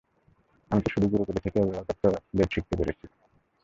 [0.71, 2.03] আমি তো শুধু গুরুকুলে থেকে অভিভাবকত্ব
[2.37, 3.05] বেদ শিখতে পেরেছি।